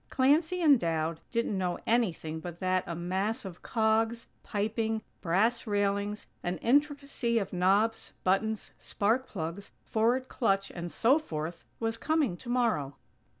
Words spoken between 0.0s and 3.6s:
Clancy and Dowd didn't know anything but that a mass